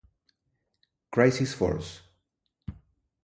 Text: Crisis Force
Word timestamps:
Crisis 1.11 1.53
Force 1.53 2.01